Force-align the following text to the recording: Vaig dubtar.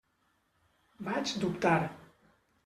Vaig 1.09 1.35
dubtar. 1.45 1.77